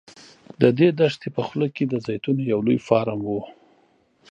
د 0.61 0.63
دې 0.77 0.89
دښتې 0.99 1.27
په 1.35 1.41
خوله 1.47 1.67
کې 1.75 1.83
د 1.87 1.93
زیتونو 2.05 2.41
یو 2.51 2.59
لوی 2.67 2.79
فارم 2.87 3.19
و. 3.25 3.31